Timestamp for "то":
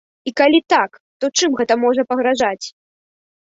1.19-1.29